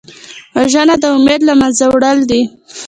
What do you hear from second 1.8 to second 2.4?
وړل